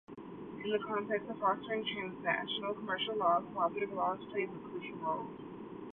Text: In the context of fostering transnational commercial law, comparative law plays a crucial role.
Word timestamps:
In 0.65 0.71
the 0.71 0.79
context 0.79 1.29
of 1.29 1.37
fostering 1.37 1.85
transnational 1.93 2.73
commercial 2.73 3.17
law, 3.17 3.39
comparative 3.39 3.93
law 3.93 4.15
plays 4.31 4.49
a 4.49 4.67
crucial 4.69 4.95
role. 4.97 5.27